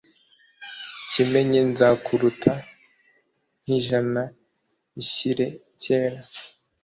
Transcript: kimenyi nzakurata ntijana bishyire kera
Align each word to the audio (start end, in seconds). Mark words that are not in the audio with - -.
kimenyi 1.11 1.59
nzakurata 1.71 2.53
ntijana 3.63 4.23
bishyire 4.93 5.47
kera 5.81 6.19